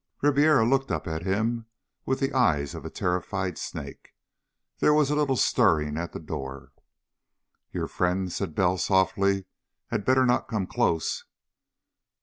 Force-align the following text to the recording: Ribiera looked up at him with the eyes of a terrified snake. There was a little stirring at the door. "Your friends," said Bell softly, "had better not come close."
Ribiera 0.23 0.65
looked 0.67 0.89
up 0.89 1.05
at 1.05 1.21
him 1.21 1.67
with 2.07 2.19
the 2.19 2.33
eyes 2.33 2.73
of 2.73 2.83
a 2.85 2.89
terrified 2.89 3.59
snake. 3.59 4.15
There 4.79 4.95
was 4.95 5.11
a 5.11 5.15
little 5.15 5.35
stirring 5.35 5.95
at 5.95 6.11
the 6.11 6.19
door. 6.19 6.71
"Your 7.71 7.85
friends," 7.87 8.35
said 8.37 8.55
Bell 8.55 8.79
softly, 8.79 9.45
"had 9.91 10.03
better 10.03 10.25
not 10.25 10.47
come 10.47 10.65
close." 10.65 11.25